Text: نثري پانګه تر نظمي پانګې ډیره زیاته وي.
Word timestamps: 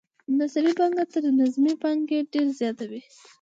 نثري 0.37 0.73
پانګه 0.79 1.03
تر 1.13 1.23
نظمي 1.39 1.73
پانګې 1.81 2.19
ډیره 2.31 2.51
زیاته 2.59 2.85
وي. 2.89 3.01